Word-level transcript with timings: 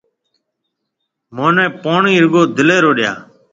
مهنَي 1.35 1.65
پوڻِي 1.83 2.13
رُگو 2.23 2.43
دِليَ 2.55 2.77
رو 2.83 2.91
ڏيا۔ 2.97 3.13